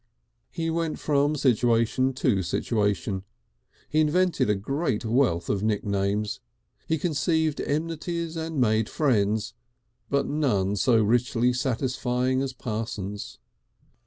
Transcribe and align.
He 0.49 0.71
went 0.71 0.97
from 0.97 1.35
situation 1.35 2.13
to 2.13 2.41
situation, 2.41 3.23
he 3.87 3.99
invented 3.99 4.49
a 4.49 4.55
great 4.55 5.05
wealth 5.05 5.47
of 5.47 5.61
nicknames, 5.61 6.39
he 6.87 6.97
conceived 6.97 7.61
enmities 7.61 8.35
and 8.35 8.59
made 8.59 8.89
friends 8.89 9.53
but 10.09 10.25
none 10.25 10.75
so 10.75 11.03
richly 11.03 11.53
satisfying 11.53 12.41
as 12.41 12.51
Parsons. 12.51 13.37